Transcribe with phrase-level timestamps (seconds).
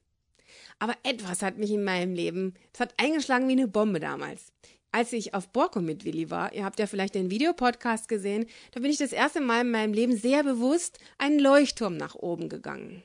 [0.78, 4.52] Aber etwas hat mich in meinem Leben, es hat eingeschlagen wie eine Bombe damals.
[4.92, 8.80] Als ich auf Borko mit Willi war, ihr habt ja vielleicht den Videopodcast gesehen, da
[8.80, 13.02] bin ich das erste Mal in meinem Leben sehr bewusst einen Leuchtturm nach oben gegangen.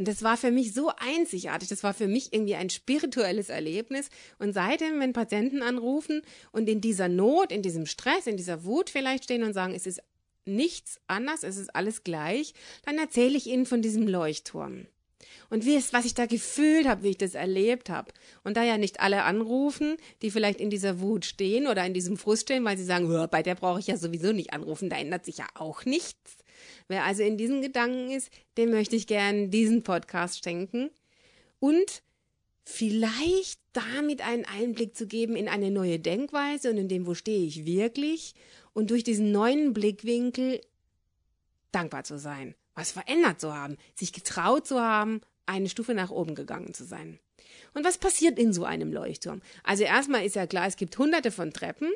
[0.00, 1.68] Und das war für mich so einzigartig.
[1.68, 4.08] Das war für mich irgendwie ein spirituelles Erlebnis.
[4.38, 6.22] Und seitdem, wenn Patienten anrufen
[6.52, 9.86] und in dieser Not, in diesem Stress, in dieser Wut vielleicht stehen und sagen, es
[9.86, 10.00] ist
[10.46, 12.54] nichts anders, es ist alles gleich,
[12.86, 14.86] dann erzähle ich ihnen von diesem Leuchtturm.
[15.50, 18.10] Und wie es, was ich da gefühlt habe, wie ich das erlebt habe.
[18.42, 22.16] Und da ja nicht alle anrufen, die vielleicht in dieser Wut stehen oder in diesem
[22.16, 25.26] Frust stehen, weil sie sagen, bei der brauche ich ja sowieso nicht anrufen, da ändert
[25.26, 26.38] sich ja auch nichts.
[26.90, 30.90] Wer also in diesen Gedanken ist, dem möchte ich gern diesen Podcast schenken
[31.60, 32.02] und
[32.64, 37.46] vielleicht damit einen Einblick zu geben in eine neue Denkweise und in dem, wo stehe
[37.46, 38.34] ich wirklich
[38.72, 40.62] und durch diesen neuen Blickwinkel
[41.70, 46.34] dankbar zu sein, was verändert zu haben, sich getraut zu haben, eine Stufe nach oben
[46.34, 47.20] gegangen zu sein.
[47.72, 49.42] Und was passiert in so einem Leuchtturm?
[49.62, 51.92] Also erstmal ist ja klar, es gibt hunderte von Treppen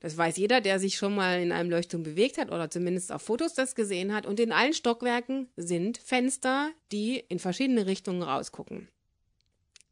[0.00, 3.22] das weiß jeder, der sich schon mal in einem Leuchtturm bewegt hat oder zumindest auf
[3.22, 4.26] Fotos das gesehen hat.
[4.26, 8.88] Und in allen Stockwerken sind Fenster, die in verschiedene Richtungen rausgucken.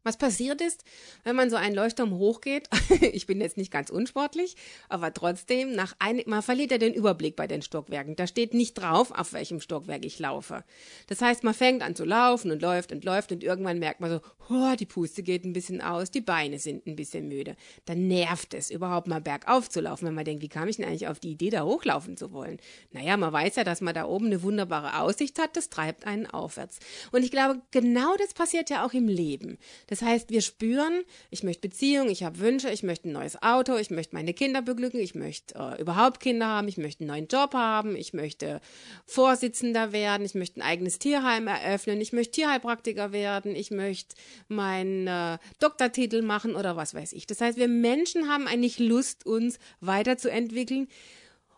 [0.07, 0.85] Was passiert ist,
[1.25, 2.69] wenn man so einen Leuchtturm hochgeht,
[3.01, 4.55] ich bin jetzt nicht ganz unsportlich,
[4.89, 8.15] aber trotzdem, nach ein, man verliert ja den Überblick bei den Stockwerken.
[8.15, 10.63] Da steht nicht drauf, auf welchem Stockwerk ich laufe.
[11.09, 14.11] Das heißt, man fängt an zu laufen und läuft und läuft und irgendwann merkt man
[14.13, 17.57] so, oh, die Puste geht ein bisschen aus, die Beine sind ein bisschen müde.
[17.87, 20.85] Dann nervt es, überhaupt mal bergauf zu laufen, wenn man denkt, wie kam ich denn
[20.85, 22.59] eigentlich auf die Idee, da hochlaufen zu wollen?
[22.93, 26.27] Naja, man weiß ja, dass man da oben eine wunderbare Aussicht hat, das treibt einen
[26.27, 26.79] aufwärts.
[27.11, 29.59] Und ich glaube, genau das passiert ja auch im Leben.
[29.89, 33.43] Das das heißt, wir spüren, ich möchte Beziehung, ich habe Wünsche, ich möchte ein neues
[33.43, 37.09] Auto, ich möchte meine Kinder beglücken, ich möchte äh, überhaupt Kinder haben, ich möchte einen
[37.09, 38.61] neuen Job haben, ich möchte
[39.07, 44.17] Vorsitzender werden, ich möchte ein eigenes Tierheim eröffnen, ich möchte Tierheilpraktiker werden, ich möchte
[44.49, 47.27] meinen äh, Doktortitel machen oder was weiß ich.
[47.27, 50.89] Das heißt, wir Menschen haben eigentlich Lust, uns weiterzuentwickeln.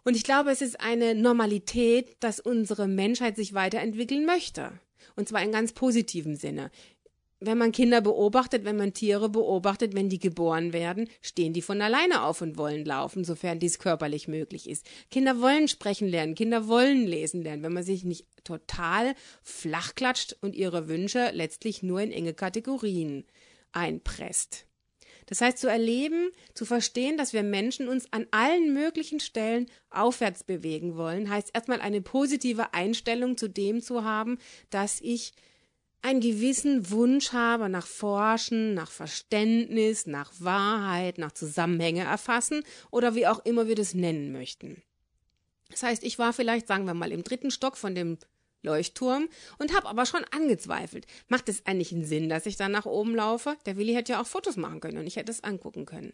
[0.05, 4.73] Und ich glaube, es ist eine Normalität, dass unsere Menschheit sich weiterentwickeln möchte.
[5.17, 6.71] Und zwar in ganz positivem Sinne
[7.41, 11.81] wenn man Kinder beobachtet, wenn man Tiere beobachtet, wenn die geboren werden, stehen die von
[11.81, 14.87] alleine auf und wollen laufen, sofern dies körperlich möglich ist.
[15.11, 20.57] Kinder wollen sprechen lernen, Kinder wollen lesen lernen, wenn man sich nicht total flachklatscht und
[20.57, 23.25] ihre Wünsche letztlich nur in enge Kategorien
[23.73, 24.67] einpresst.
[25.27, 30.43] Das heißt, zu erleben, zu verstehen, dass wir Menschen uns an allen möglichen Stellen aufwärts
[30.43, 34.39] bewegen wollen, heißt erstmal eine positive Einstellung zu dem zu haben,
[34.71, 35.35] dass ich
[36.03, 43.27] einen gewissen Wunsch habe nach Forschen, nach Verständnis, nach Wahrheit, nach Zusammenhänge erfassen oder wie
[43.27, 44.83] auch immer wir das nennen möchten.
[45.71, 48.19] Das heißt, ich war vielleicht, sagen wir mal, im dritten Stock von dem
[48.63, 49.29] Leuchtturm
[49.59, 51.07] und habe aber schon angezweifelt.
[51.29, 53.57] Macht es eigentlich einen Sinn, dass ich dann nach oben laufe?
[53.67, 56.13] Der Willi hätte ja auch Fotos machen können und ich hätte es angucken können.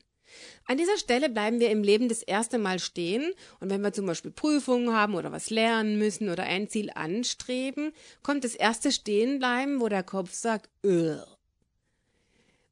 [0.67, 4.07] An dieser Stelle bleiben wir im Leben das erste Mal stehen und wenn wir zum
[4.07, 7.93] Beispiel Prüfungen haben oder was lernen müssen oder ein Ziel anstreben,
[8.23, 11.34] kommt das erste Stehenbleiben, wo der Kopf sagt, Ugh.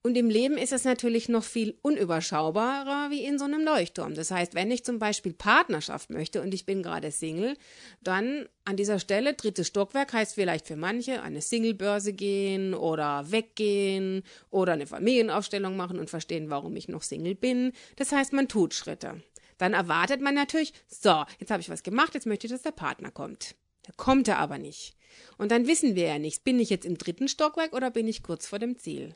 [0.05, 4.15] Und im Leben ist es natürlich noch viel unüberschaubarer wie in so einem Leuchtturm.
[4.17, 7.57] Das heißt, wenn ich zum Beispiel Partnerschaft möchte und ich bin gerade Single,
[8.01, 14.25] dann an dieser Stelle drittes Stockwerk heißt vielleicht für manche eine Singlebörse gehen oder weggehen
[14.51, 17.73] oder eine Familienaufstellung machen und verstehen, warum ich noch Single bin.
[17.95, 19.23] Das heißt, man tut Schritte.
[19.59, 22.73] Dann erwartet man natürlich, so, jetzt habe ich was gemacht, jetzt möchte ich, dass der
[22.73, 23.55] Partner kommt.
[23.85, 24.97] Da kommt er aber nicht.
[25.39, 28.25] Und dann wissen wir ja nicht, bin ich jetzt im dritten Stockwerk oder bin ich
[28.25, 29.15] kurz vor dem Ziel.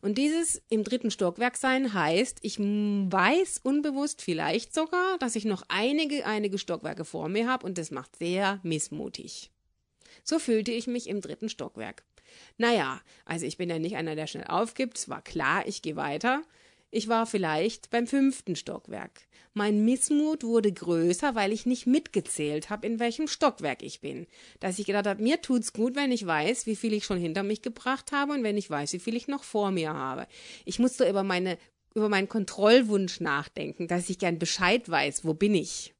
[0.00, 5.62] Und dieses im dritten Stockwerk sein heißt, ich weiß unbewusst vielleicht sogar, dass ich noch
[5.68, 9.50] einige, einige Stockwerke vor mir habe und das macht sehr missmutig.
[10.24, 12.04] So fühlte ich mich im dritten Stockwerk.
[12.56, 14.98] Naja, also ich bin ja nicht einer, der schnell aufgibt.
[14.98, 16.42] Es war klar, ich gehe weiter.
[16.90, 19.28] Ich war vielleicht beim fünften Stockwerk.
[19.52, 24.26] Mein Missmut wurde größer, weil ich nicht mitgezählt habe, in welchem Stockwerk ich bin.
[24.60, 27.42] Dass ich gedacht habe, mir tut's gut, wenn ich weiß, wie viel ich schon hinter
[27.42, 30.26] mich gebracht habe und wenn ich weiß, wie viel ich noch vor mir habe.
[30.64, 31.58] Ich musste über meine
[31.94, 35.94] über meinen Kontrollwunsch nachdenken, dass ich gern Bescheid weiß, wo bin ich.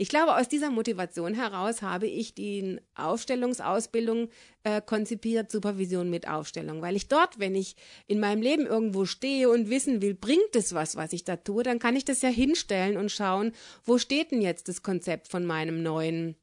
[0.00, 4.28] Ich glaube, aus dieser Motivation heraus habe ich die Aufstellungsausbildung
[4.62, 7.74] äh, konzipiert, Supervision mit Aufstellung, weil ich dort, wenn ich
[8.06, 11.64] in meinem Leben irgendwo stehe und wissen will, bringt es was, was ich da tue,
[11.64, 13.50] dann kann ich das ja hinstellen und schauen,
[13.84, 16.36] wo steht denn jetzt das Konzept von meinem neuen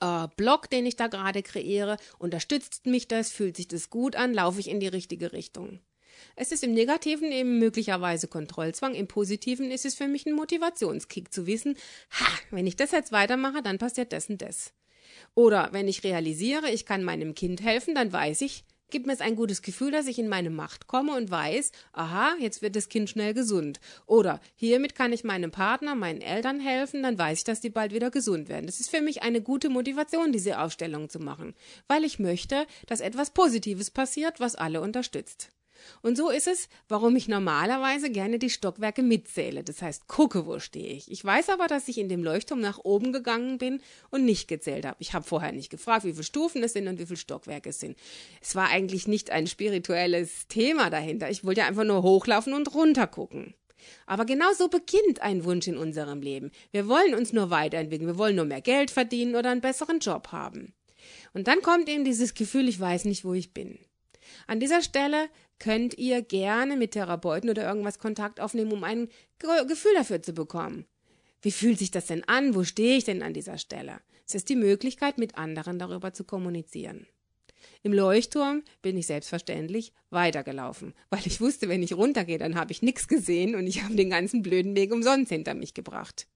[0.00, 4.34] äh, Blog, den ich da gerade kreiere, unterstützt mich das, fühlt sich das gut an,
[4.34, 5.78] laufe ich in die richtige Richtung.
[6.36, 11.32] Es ist im Negativen eben möglicherweise Kontrollzwang, im Positiven ist es für mich ein Motivationskick
[11.32, 11.76] zu wissen,
[12.18, 14.72] ha, wenn ich das jetzt weitermache, dann passiert das und das.
[15.34, 19.20] Oder wenn ich realisiere, ich kann meinem Kind helfen, dann weiß ich, gibt mir es
[19.20, 22.88] ein gutes Gefühl, dass ich in meine Macht komme und weiß, aha, jetzt wird das
[22.88, 23.80] Kind schnell gesund.
[24.06, 27.92] Oder hiermit kann ich meinem Partner, meinen Eltern helfen, dann weiß ich, dass die bald
[27.92, 28.66] wieder gesund werden.
[28.66, 31.54] Das ist für mich eine gute Motivation, diese Aufstellung zu machen,
[31.88, 35.48] weil ich möchte, dass etwas Positives passiert, was alle unterstützt.
[36.02, 39.64] Und so ist es, warum ich normalerweise gerne die Stockwerke mitzähle.
[39.64, 41.10] Das heißt, gucke, wo stehe ich.
[41.10, 43.80] Ich weiß aber, dass ich in dem Leuchtturm nach oben gegangen bin
[44.10, 44.96] und nicht gezählt habe.
[45.00, 47.80] Ich habe vorher nicht gefragt, wie viele Stufen es sind und wie viele Stockwerke es
[47.80, 47.96] sind.
[48.40, 51.30] Es war eigentlich nicht ein spirituelles Thema dahinter.
[51.30, 53.54] Ich wollte einfach nur hochlaufen und runter gucken.
[54.06, 56.50] Aber genau so beginnt ein Wunsch in unserem Leben.
[56.70, 60.28] Wir wollen uns nur weiterentwickeln, wir wollen nur mehr Geld verdienen oder einen besseren Job
[60.28, 60.74] haben.
[61.34, 63.78] Und dann kommt eben dieses Gefühl, ich weiß nicht, wo ich bin.
[64.46, 65.28] An dieser Stelle
[65.62, 70.86] könnt ihr gerne mit Therapeuten oder irgendwas Kontakt aufnehmen, um ein Gefühl dafür zu bekommen.
[71.40, 72.56] Wie fühlt sich das denn an?
[72.56, 74.00] Wo stehe ich denn an dieser Stelle?
[74.26, 77.06] Es ist die Möglichkeit, mit anderen darüber zu kommunizieren.
[77.84, 82.82] Im Leuchtturm bin ich selbstverständlich weitergelaufen, weil ich wusste, wenn ich runtergehe, dann habe ich
[82.82, 86.26] nichts gesehen und ich habe den ganzen blöden Weg umsonst hinter mich gebracht.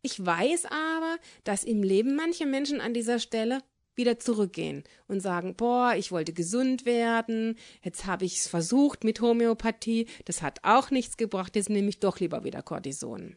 [0.00, 3.60] Ich weiß aber, dass im Leben manche Menschen an dieser Stelle
[3.94, 9.20] wieder zurückgehen und sagen, boah, ich wollte gesund werden, jetzt habe ich es versucht mit
[9.20, 13.36] Homöopathie, das hat auch nichts gebracht, jetzt nehme ich doch lieber wieder Cortison.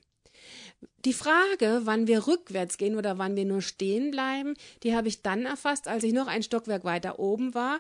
[1.06, 5.22] Die Frage, wann wir rückwärts gehen oder wann wir nur stehen bleiben, die habe ich
[5.22, 7.80] dann erfasst, als ich noch ein Stockwerk weiter oben war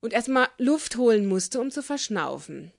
[0.00, 2.72] und erstmal Luft holen musste, um zu verschnaufen.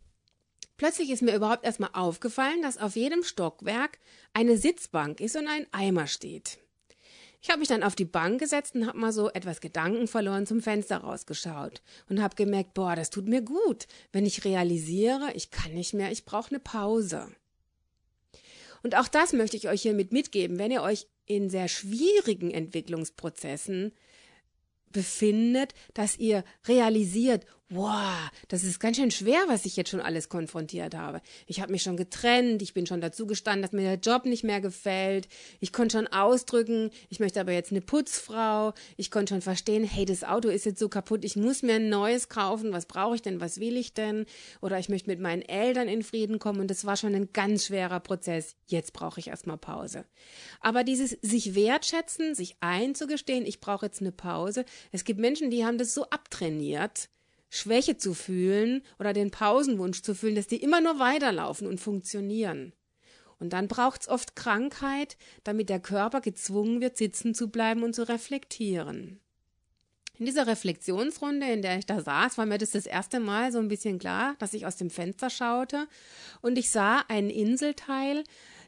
[0.78, 3.98] Plötzlich ist mir überhaupt erstmal aufgefallen, dass auf jedem Stockwerk
[4.34, 6.60] eine Sitzbank ist und ein Eimer steht.
[7.46, 10.48] Ich habe mich dann auf die Bank gesetzt und habe mal so etwas Gedanken verloren
[10.48, 11.84] zum Fenster rausgeschaut.
[12.10, 16.12] Und habe gemerkt, boah, das tut mir gut, wenn ich realisiere, ich kann nicht mehr,
[16.12, 17.28] ich brauche eine Pause.
[18.82, 23.94] Und auch das möchte ich euch hiermit mitgeben, wenn ihr euch in sehr schwierigen Entwicklungsprozessen
[24.92, 30.30] befindet, dass ihr realisiert, wow, das ist ganz schön schwer, was ich jetzt schon alles
[30.30, 31.20] konfrontiert habe.
[31.48, 34.44] Ich habe mich schon getrennt, ich bin schon dazu gestanden, dass mir der Job nicht
[34.44, 35.28] mehr gefällt.
[35.60, 38.74] Ich konnte schon ausdrücken, ich möchte aber jetzt eine Putzfrau.
[38.98, 41.90] Ich konnte schon verstehen, hey, das Auto ist jetzt so kaputt, ich muss mir ein
[41.90, 42.72] neues kaufen.
[42.72, 43.42] Was brauche ich denn?
[43.42, 44.26] Was will ich denn?
[44.62, 47.66] Oder ich möchte mit meinen Eltern in Frieden kommen und das war schon ein ganz
[47.66, 48.56] schwerer Prozess.
[48.68, 50.06] Jetzt brauche ich erstmal Pause.
[50.62, 54.66] Aber dieses sich wertschätzen, sich einzugestehen, ich brauche jetzt eine Pause.
[54.92, 57.10] Es gibt Menschen, die haben das so abtrainiert,
[57.50, 62.74] Schwäche zu fühlen oder den Pausenwunsch zu fühlen, dass die immer nur weiterlaufen und funktionieren.
[63.40, 68.08] Und dann braucht's oft Krankheit, damit der Körper gezwungen wird, sitzen zu bleiben und zu
[68.08, 69.20] reflektieren.
[70.18, 73.60] In dieser Reflexionsrunde, in der ich da saß, war mir das das erste Mal so
[73.60, 75.88] ein bisschen klar, dass ich aus dem Fenster schaute
[76.42, 78.24] und ich sah einen Inselteil,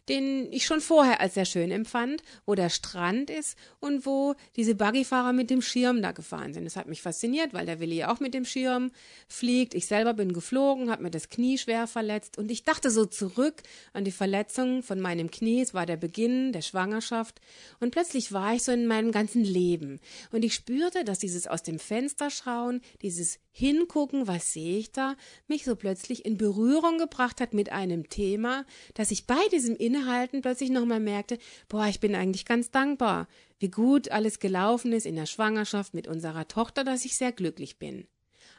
[0.10, 4.76] den ich schon vorher als sehr schön empfand, wo der Strand ist und wo diese
[4.76, 6.66] Buggyfahrer mit dem Schirm da gefahren sind.
[6.66, 8.92] Das hat mich fasziniert, weil der Willi auch mit dem Schirm
[9.28, 9.74] fliegt.
[9.74, 13.64] Ich selber bin geflogen, habe mir das Knie schwer verletzt und ich dachte so zurück
[13.94, 15.62] an die Verletzung von meinem Knie.
[15.62, 17.42] Es war der Beginn der Schwangerschaft
[17.80, 20.00] und plötzlich war ich so in meinem ganzen Leben
[20.32, 25.16] und ich spürte, dass dieses aus dem Fenster schauen, dieses Hingucken, was sehe ich da,
[25.48, 30.42] mich so plötzlich in Berührung gebracht hat mit einem Thema, dass ich bei diesem Innehalten
[30.42, 35.16] plötzlich nochmal merkte, boah, ich bin eigentlich ganz dankbar, wie gut alles gelaufen ist in
[35.16, 38.06] der Schwangerschaft mit unserer Tochter, dass ich sehr glücklich bin.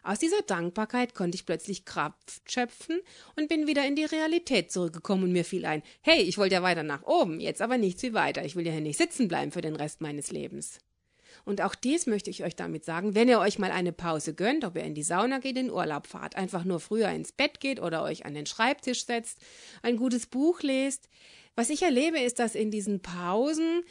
[0.02, 3.00] Aus dieser Dankbarkeit konnte ich plötzlich Kraft schöpfen
[3.36, 6.62] und bin wieder in die Realität zurückgekommen und mir fiel ein, hey, ich wollte ja
[6.64, 9.52] weiter nach oben, jetzt aber nichts wie weiter, ich will ja hier nicht sitzen bleiben
[9.52, 10.80] für den Rest meines Lebens.
[11.44, 14.64] Und auch dies möchte ich euch damit sagen, wenn ihr euch mal eine Pause gönnt,
[14.64, 17.80] ob ihr in die Sauna geht, in Urlaub fahrt, einfach nur früher ins Bett geht
[17.80, 19.38] oder euch an den Schreibtisch setzt,
[19.82, 21.08] ein gutes Buch lest.
[21.54, 23.82] Was ich erlebe, ist, dass in diesen Pausen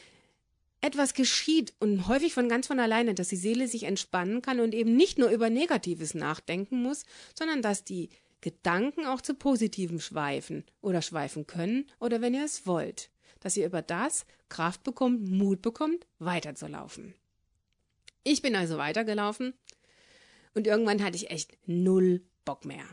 [0.80, 4.74] etwas geschieht und häufig von ganz von alleine, dass die Seele sich entspannen kann und
[4.74, 7.04] eben nicht nur über Negatives nachdenken muss,
[7.34, 12.66] sondern dass die Gedanken auch zu Positivem schweifen oder schweifen können oder wenn ihr es
[12.66, 17.14] wollt, dass ihr über das Kraft bekommt, Mut bekommt, weiterzulaufen.
[18.30, 19.54] Ich bin also weitergelaufen
[20.52, 22.84] und irgendwann hatte ich echt null Bock mehr.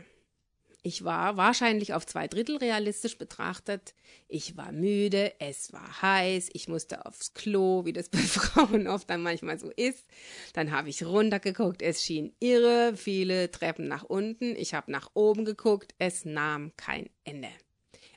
[0.82, 3.92] Ich war wahrscheinlich auf zwei Drittel realistisch betrachtet.
[4.28, 9.10] Ich war müde, es war heiß, ich musste aufs Klo, wie das bei Frauen oft
[9.10, 10.06] dann manchmal so ist.
[10.54, 14.56] Dann habe ich runtergeguckt, es schien irre, viele Treppen nach unten.
[14.56, 17.50] Ich habe nach oben geguckt, es nahm kein Ende.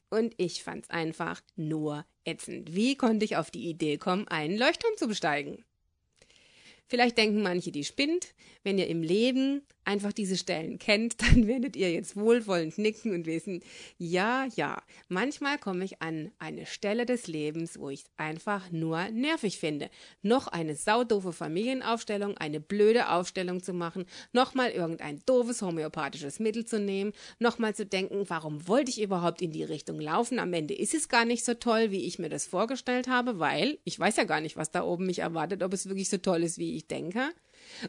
[0.10, 2.74] Und ich fand's einfach nur ätzend.
[2.74, 5.66] Wie konnte ich auf die Idee kommen, einen Leuchtturm zu besteigen?
[6.90, 8.34] Vielleicht denken manche, die spinnt.
[8.64, 13.26] Wenn ihr im Leben einfach diese Stellen kennt, dann werdet ihr jetzt wohlwollend nicken und
[13.26, 13.62] wissen,
[13.98, 19.10] ja, ja, manchmal komme ich an eine Stelle des Lebens, wo ich es einfach nur
[19.10, 19.90] nervig finde.
[20.22, 26.80] Noch eine saudoofe Familienaufstellung, eine blöde Aufstellung zu machen, nochmal irgendein doofes homöopathisches Mittel zu
[26.80, 30.38] nehmen, nochmal zu denken, warum wollte ich überhaupt in die Richtung laufen?
[30.38, 33.80] Am Ende ist es gar nicht so toll, wie ich mir das vorgestellt habe, weil
[33.86, 36.44] ich weiß ja gar nicht, was da oben mich erwartet, ob es wirklich so toll
[36.44, 37.32] ist, wie ich denke.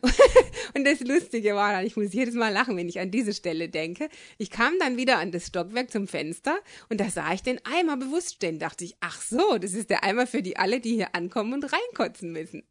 [0.75, 3.69] und das Lustige war dann, ich muss jedes Mal lachen, wenn ich an diese Stelle
[3.69, 4.09] denke.
[4.39, 6.59] Ich kam dann wieder an das Stockwerk zum Fenster
[6.89, 8.59] und da sah ich den Eimer bewusst stehen.
[8.59, 11.73] Dachte ich, ach so, das ist der Eimer für die alle, die hier ankommen und
[11.73, 12.63] reinkotzen müssen.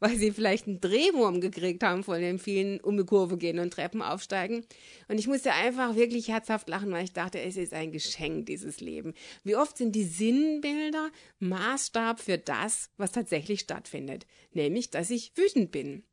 [0.00, 3.72] Weil sie vielleicht einen Drehwurm gekriegt haben von den vielen um die Kurve gehen und
[3.72, 4.64] Treppen aufsteigen.
[5.08, 8.80] Und ich musste einfach wirklich herzhaft lachen, weil ich dachte, es ist ein Geschenk, dieses
[8.80, 9.14] Leben.
[9.42, 14.26] Wie oft sind die Sinnbilder Maßstab für das, was tatsächlich stattfindet.
[14.52, 16.04] Nämlich, dass ich wütend bin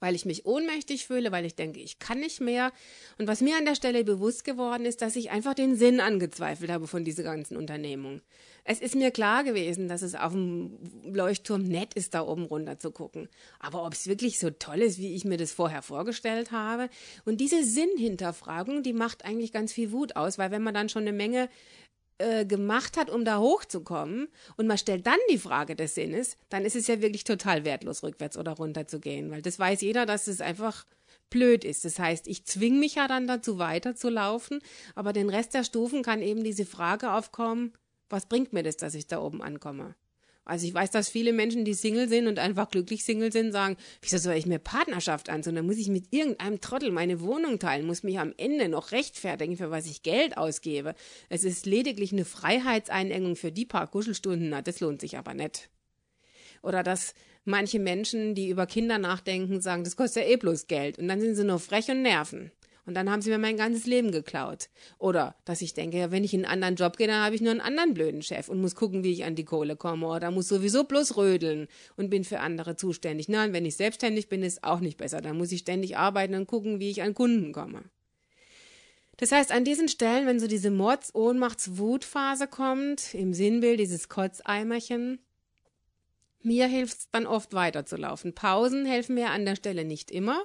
[0.00, 2.72] weil ich mich ohnmächtig fühle, weil ich denke, ich kann nicht mehr.
[3.18, 6.70] Und was mir an der Stelle bewusst geworden ist, dass ich einfach den Sinn angezweifelt
[6.70, 8.20] habe von dieser ganzen Unternehmung.
[8.68, 12.78] Es ist mir klar gewesen, dass es auf dem Leuchtturm nett ist, da oben runter
[12.80, 13.28] zu gucken.
[13.60, 16.90] Aber ob es wirklich so toll ist, wie ich mir das vorher vorgestellt habe.
[17.24, 21.02] Und diese Sinnhinterfragung, die macht eigentlich ganz viel Wut aus, weil wenn man dann schon
[21.02, 21.48] eine Menge
[22.18, 26.64] äh, gemacht hat, um da hochzukommen, und man stellt dann die Frage des Sinnes, dann
[26.64, 30.06] ist es ja wirklich total wertlos, rückwärts oder runter zu gehen, weil das weiß jeder,
[30.06, 30.86] dass es einfach
[31.30, 31.84] blöd ist.
[31.84, 34.60] Das heißt, ich zwinge mich ja dann dazu, weiterzulaufen,
[34.94, 37.72] aber den Rest der Stufen kann eben diese Frage aufkommen,
[38.08, 39.94] was bringt mir das, dass ich da oben ankomme?
[40.46, 43.76] Also ich weiß, dass viele Menschen, die Single sind und einfach glücklich Single sind, sagen,
[44.00, 45.56] wieso soll ich mir Partnerschaft ansehen?
[45.56, 49.56] Dann muss ich mit irgendeinem Trottel meine Wohnung teilen, muss mich am Ende noch rechtfertigen,
[49.56, 50.94] für was ich Geld ausgebe.
[51.28, 55.68] Es ist lediglich eine Freiheitseinengung für die paar Kuschelstunden, na, das lohnt sich aber nicht.
[56.62, 60.98] Oder dass manche Menschen, die über Kinder nachdenken, sagen, das kostet ja eh bloß Geld.
[61.00, 62.52] Und dann sind sie nur frech und nerven.
[62.86, 64.68] Und dann haben sie mir mein ganzes Leben geklaut.
[64.98, 67.50] Oder dass ich denke, wenn ich in einen anderen Job gehe, dann habe ich nur
[67.50, 70.06] einen anderen blöden Chef und muss gucken, wie ich an die Kohle komme.
[70.06, 71.66] Oder muss sowieso bloß rödeln
[71.96, 73.28] und bin für andere zuständig.
[73.28, 75.20] Nein, wenn ich selbstständig bin, ist auch nicht besser.
[75.20, 77.82] Dann muss ich ständig arbeiten und gucken, wie ich an Kunden komme.
[79.16, 84.08] Das heißt, an diesen Stellen, wenn so diese Mords-, Ohnmachts-, Wutphase kommt, im Sinnbild dieses
[84.08, 85.18] Kotzeimerchen,
[86.42, 88.34] mir hilft es dann oft weiterzulaufen.
[88.34, 90.44] Pausen helfen mir an der Stelle nicht immer,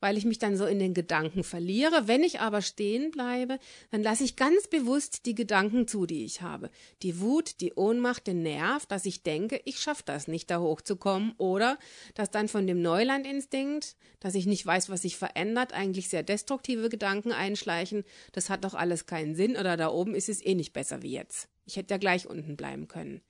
[0.00, 2.06] weil ich mich dann so in den Gedanken verliere.
[2.06, 3.58] Wenn ich aber stehen bleibe,
[3.90, 6.70] dann lasse ich ganz bewusst die Gedanken zu, die ich habe.
[7.02, 11.34] Die Wut, die Ohnmacht, den Nerv, dass ich denke, ich schaffe das nicht, da hochzukommen.
[11.38, 11.78] Oder
[12.14, 16.88] dass dann von dem Neulandinstinkt, dass ich nicht weiß, was sich verändert, eigentlich sehr destruktive
[16.88, 18.04] Gedanken einschleichen.
[18.32, 21.12] Das hat doch alles keinen Sinn oder da oben ist es eh nicht besser wie
[21.12, 21.48] jetzt.
[21.68, 23.20] Ich hätte ja gleich unten bleiben können.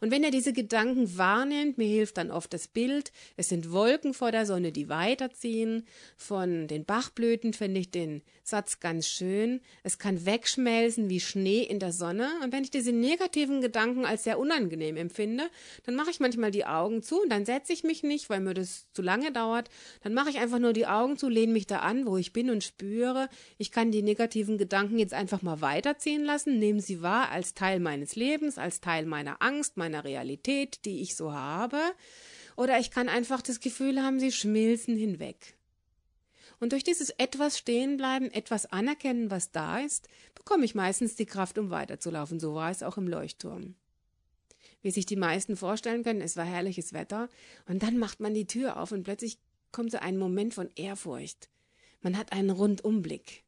[0.00, 4.14] Und wenn ihr diese Gedanken wahrnehmt, mir hilft dann oft das Bild, es sind Wolken
[4.14, 5.86] vor der Sonne, die weiterziehen.
[6.16, 9.60] Von den Bachblüten finde ich den Satz ganz schön.
[9.82, 12.28] Es kann wegschmelzen wie Schnee in der Sonne.
[12.42, 15.48] Und wenn ich diese negativen Gedanken als sehr unangenehm empfinde,
[15.84, 18.54] dann mache ich manchmal die Augen zu und dann setze ich mich nicht, weil mir
[18.54, 19.68] das zu lange dauert.
[20.02, 22.50] Dann mache ich einfach nur die Augen zu, lehne mich da an, wo ich bin
[22.50, 23.28] und spüre,
[23.58, 27.80] ich kann die negativen Gedanken jetzt einfach mal weiterziehen lassen, nehme sie wahr als Teil
[27.88, 31.80] meines Lebens, als Teil meiner Angst, meiner Realität, die ich so habe.
[32.54, 35.56] Oder ich kann einfach das Gefühl haben, sie schmilzen hinweg.
[36.60, 41.24] Und durch dieses etwas stehen bleiben, etwas anerkennen, was da ist, bekomme ich meistens die
[41.24, 42.38] Kraft, um weiterzulaufen.
[42.38, 43.74] So war es auch im Leuchtturm.
[44.82, 47.30] Wie sich die meisten vorstellen können, es war herrliches Wetter,
[47.68, 49.38] und dann macht man die Tür auf und plötzlich
[49.72, 51.48] kommt so ein Moment von Ehrfurcht.
[52.02, 53.44] Man hat einen Rundumblick.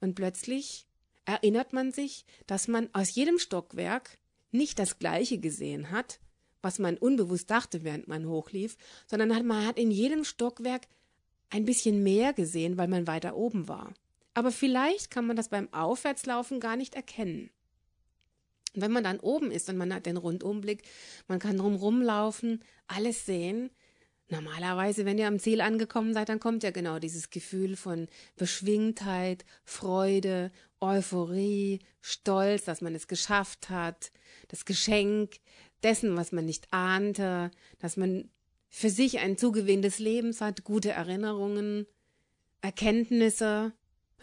[0.00, 0.86] Und plötzlich
[1.24, 4.18] erinnert man sich, dass man aus jedem Stockwerk
[4.50, 6.20] nicht das Gleiche gesehen hat,
[6.62, 8.76] was man unbewusst dachte, während man hochlief,
[9.06, 10.86] sondern man hat in jedem Stockwerk
[11.50, 13.92] ein bisschen mehr gesehen, weil man weiter oben war.
[14.32, 17.50] Aber vielleicht kann man das beim Aufwärtslaufen gar nicht erkennen.
[18.74, 20.82] Und wenn man dann oben ist und man hat den Rundumblick,
[21.28, 23.70] man kann drumherum laufen, alles sehen.
[24.28, 29.44] Normalerweise, wenn ihr am Ziel angekommen seid, dann kommt ja genau dieses Gefühl von Beschwingtheit,
[29.64, 30.50] Freude,
[30.80, 34.12] Euphorie, Stolz, dass man es geschafft hat,
[34.48, 35.36] das Geschenk
[35.82, 38.30] dessen, was man nicht ahnte, dass man
[38.70, 41.86] für sich ein Zugewinn des Lebens hat, gute Erinnerungen,
[42.60, 43.72] Erkenntnisse.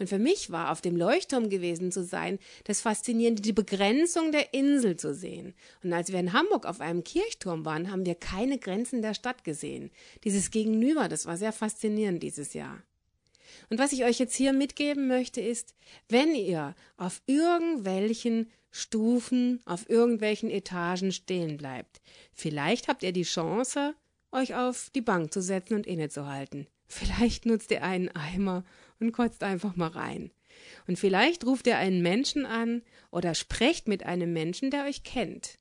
[0.02, 4.52] Und für mich war auf dem Leuchtturm gewesen zu sein, das Faszinierende, die Begrenzung der
[4.52, 5.54] Insel zu sehen.
[5.84, 9.44] Und als wir in Hamburg auf einem Kirchturm waren, haben wir keine Grenzen der Stadt
[9.44, 9.92] gesehen.
[10.24, 12.82] Dieses Gegenüber, das war sehr faszinierend dieses Jahr.
[13.70, 15.76] Und was ich euch jetzt hier mitgeben möchte, ist,
[16.08, 22.00] wenn ihr auf irgendwelchen Stufen, auf irgendwelchen Etagen stehen bleibt,
[22.32, 23.94] vielleicht habt ihr die Chance,
[24.32, 26.66] euch auf die Bank zu setzen und innezuhalten.
[26.88, 28.64] Vielleicht nutzt ihr einen Eimer
[29.02, 30.30] und kotzt einfach mal rein.
[30.86, 35.58] Und vielleicht ruft ihr einen Menschen an oder sprecht mit einem Menschen, der euch kennt.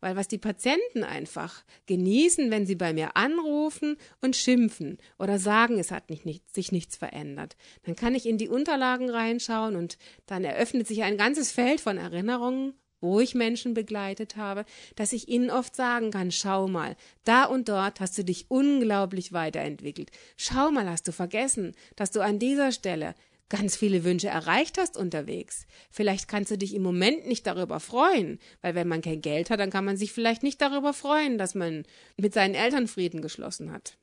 [0.00, 5.78] Weil was die Patienten einfach genießen, wenn sie bei mir anrufen und schimpfen oder sagen,
[5.78, 9.98] es hat nicht, nicht, sich nichts verändert, dann kann ich in die Unterlagen reinschauen und
[10.26, 14.64] dann eröffnet sich ein ganzes Feld von Erinnerungen wo ich Menschen begleitet habe,
[14.96, 19.34] dass ich ihnen oft sagen kann, schau mal, da und dort hast du dich unglaublich
[19.34, 20.10] weiterentwickelt.
[20.38, 23.14] Schau mal, hast du vergessen, dass du an dieser Stelle
[23.52, 25.66] ganz viele Wünsche erreicht hast unterwegs.
[25.90, 29.60] Vielleicht kannst du dich im Moment nicht darüber freuen, weil wenn man kein Geld hat,
[29.60, 31.84] dann kann man sich vielleicht nicht darüber freuen, dass man
[32.16, 33.98] mit seinen Eltern Frieden geschlossen hat.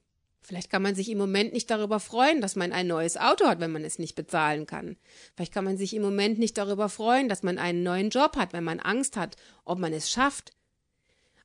[0.50, 3.60] Vielleicht kann man sich im Moment nicht darüber freuen, dass man ein neues Auto hat,
[3.60, 4.98] wenn man es nicht bezahlen kann.
[5.36, 8.52] Vielleicht kann man sich im Moment nicht darüber freuen, dass man einen neuen Job hat,
[8.52, 10.52] wenn man Angst hat, ob man es schafft.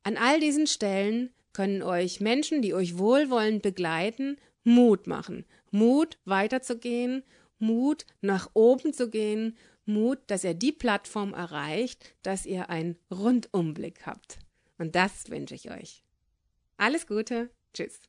[0.05, 5.45] An all diesen Stellen können euch Menschen, die euch wohlwollend begleiten, Mut machen.
[5.71, 7.25] Mut, weiterzugehen,
[7.59, 14.07] Mut, nach oben zu gehen, Mut, dass ihr die Plattform erreicht, dass ihr einen Rundumblick
[14.07, 14.39] habt.
[14.79, 16.05] Und das wünsche ich euch.
[16.79, 17.51] Alles Gute.
[17.75, 18.01] Tschüss.